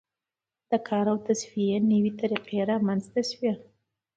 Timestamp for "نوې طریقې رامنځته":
1.91-3.21